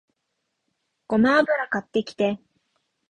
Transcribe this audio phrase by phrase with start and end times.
[1.05, 2.39] ごま油買ってきて